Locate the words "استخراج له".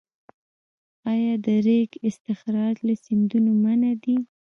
2.09-2.93